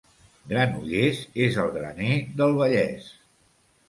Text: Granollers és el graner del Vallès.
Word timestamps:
Granollers 0.51 1.19
és 1.47 1.59
el 1.63 1.69
graner 1.75 2.15
del 2.39 2.57
Vallès. 2.63 3.11